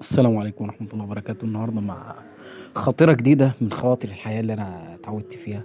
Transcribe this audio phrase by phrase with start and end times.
[0.00, 1.44] السلام عليكم ورحمة الله وبركاته.
[1.44, 2.14] النهاردة مع
[2.74, 5.62] خاطرة جديدة من خواطر الحياة اللي أنا اتعودت فيها.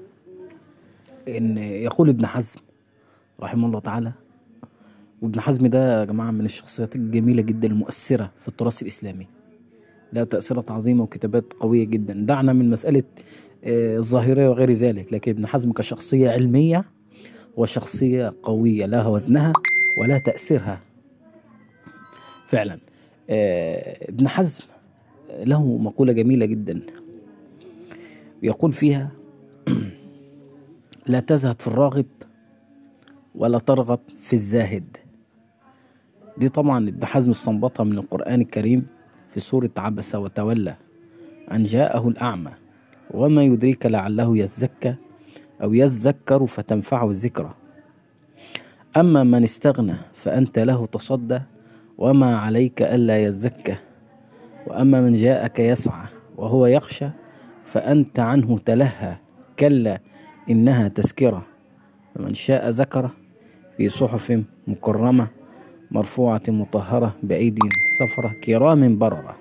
[1.27, 2.59] إن يقول ابن حزم
[3.41, 4.11] رحمه الله تعالى
[5.21, 9.27] وابن حزم ده يا جماعة من الشخصيات الجميلة جدا المؤثرة في التراث الإسلامي.
[10.13, 12.13] لها تأثيرات عظيمة وكتابات قوية جدا.
[12.13, 13.03] دعنا من مسألة
[13.63, 15.13] آه، الظاهرية وغير ذلك.
[15.13, 16.85] لكن ابن حزم كشخصية علمية
[17.57, 19.53] وشخصية قوية لها وزنها
[19.97, 20.79] ولها تأثيرها
[22.47, 22.79] فعلا.
[23.29, 24.63] ابن حزم
[25.43, 26.81] له مقولة جميلة جدا.
[28.43, 29.11] يقول فيها
[31.07, 32.05] لا تزهد في الراغب
[33.35, 34.97] ولا ترغب في الزاهد.
[36.37, 38.87] دي طبعا ابن حزم استنبطها من القرآن الكريم
[39.29, 40.75] في سورة عبس وتولى
[41.51, 42.51] أن جاءه الأعمى
[43.11, 44.95] وما يدريك لعله يزكى
[45.61, 47.53] أو يذكر فتنفعه الذكرى.
[48.97, 51.39] أما من استغنى فأنت له تصدى
[51.97, 53.75] وما عليك ألا يزكى
[54.67, 57.09] وأما من جاءك يسعى وهو يخشى
[57.65, 59.15] فأنت عنه تلهى
[59.59, 59.99] كلا
[60.49, 61.45] إنها تذكرة
[62.15, 63.11] فمن شاء ذكره
[63.77, 65.27] في صحف مكرمة
[65.91, 67.69] مرفوعة مطهرة بأيدي
[67.99, 69.35] سفرة كرام بررة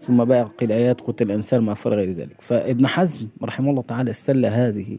[0.00, 4.46] ثم باقي الآيات قتل الإنسان ما أفر غير ذلك فابن حزم رحمه الله تعالى استل
[4.46, 4.98] هذه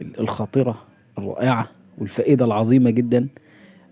[0.00, 0.82] الخاطرة
[1.18, 3.28] الرائعة والفائدة العظيمة جدا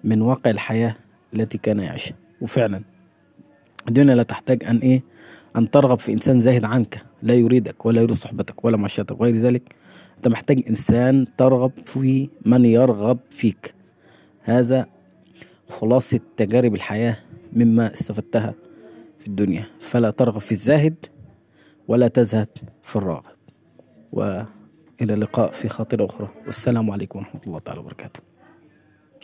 [0.05, 0.97] من واقع الحياة
[1.35, 2.17] التي كان يعيشها.
[2.41, 2.83] وفعلا
[3.89, 5.03] الدنيا لا تحتاج أن إيه
[5.57, 7.03] أن ترغب في إنسان زاهد عنك.
[7.23, 9.75] لا يريدك ولا يريد صحبتك ولا معيشتك وغير ذلك
[10.17, 13.75] أنت محتاج إنسان ترغب في من يرغب فيك.
[14.43, 14.87] هذا
[15.69, 17.17] خلاصة تجارب الحياة
[17.53, 18.55] مما استفدتها
[19.19, 19.67] في الدنيا.
[19.81, 21.07] فلا ترغب في الزاهد
[21.89, 22.49] ولا تزهد
[22.83, 23.37] في الراغب.
[24.13, 24.47] وإلى
[25.01, 26.29] اللقاء في خاطرة أخرى.
[26.47, 28.21] والسلام عليكم ورحمة الله تعالى وبركاته.